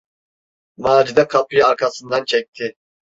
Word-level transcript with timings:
Macide 0.77 1.27
kapıyı 1.27 1.65
arkasından 1.67 2.25
çekti. 2.25 2.75